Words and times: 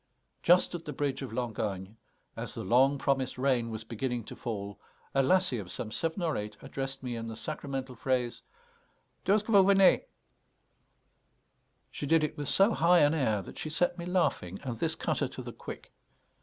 Just 0.41 0.73
at 0.73 0.85
the 0.85 0.93
bridge 0.93 1.21
of 1.21 1.31
Langogne, 1.31 1.95
as 2.35 2.55
the 2.55 2.63
long 2.63 2.97
promised 2.97 3.37
rain 3.37 3.69
was 3.69 3.83
beginning 3.83 4.23
to 4.23 4.35
fall, 4.35 4.79
a 5.13 5.21
lassie 5.21 5.59
of 5.59 5.69
some 5.71 5.91
seven 5.91 6.23
or 6.23 6.35
eight 6.35 6.57
addressed 6.63 7.03
me 7.03 7.15
in 7.15 7.27
the 7.27 7.35
sacramental 7.35 7.93
phrase, 7.93 8.41
"D'où 9.27 9.35
'st 9.37 9.43
ce 9.43 9.45
que 9.45 9.53
vous 9.53 9.67
venez?" 9.67 10.01
She 11.91 12.07
did 12.07 12.23
it 12.23 12.35
with 12.35 12.49
so 12.49 12.73
high 12.73 13.01
an 13.01 13.13
air 13.13 13.43
that 13.43 13.59
she 13.59 13.69
set 13.69 13.99
me 13.99 14.07
laughing, 14.07 14.59
and 14.63 14.75
this 14.77 14.95
cut 14.95 15.19
her 15.19 15.27
to 15.27 15.43
the 15.43 15.53
quick. 15.53 15.93